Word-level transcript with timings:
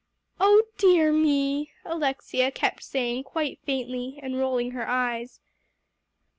"Oh 0.39 0.63
dear 0.79 1.11
me!" 1.11 1.73
Alexia 1.85 2.49
kept 2.49 2.81
saying 2.81 3.23
quite 3.23 3.59
faintly, 3.67 4.19
and 4.23 4.35
rolling 4.39 4.71
her 4.71 4.87
eyes. 4.89 5.41